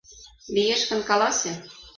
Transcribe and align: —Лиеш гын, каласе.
—Лиеш 0.53 0.81
гын, 0.89 1.01
каласе. 1.09 1.51